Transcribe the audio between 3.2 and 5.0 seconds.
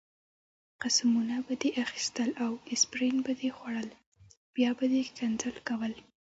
به دې خوړل، بیا به